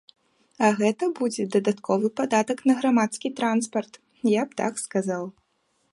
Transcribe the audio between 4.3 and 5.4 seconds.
я б так сказаў.